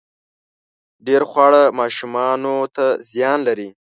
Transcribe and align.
ډېر 1.05 1.21
خواږه 1.29 1.63
ماشومانو 1.79 2.55
ته 2.75 2.85
زيان 3.11 3.39
لري 3.47 3.69